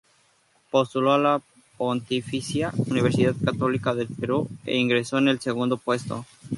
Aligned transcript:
Postuló 0.71 1.11
a 1.13 1.19
la 1.19 1.43
Pontificia 1.77 2.73
Universidad 2.87 3.35
Católica 3.45 3.93
del 3.93 4.07
Perú 4.07 4.49
e 4.65 4.75
ingresó 4.75 5.19
en 5.19 5.27
el 5.27 5.39
segundo 5.39 5.77
puesto. 5.77 6.25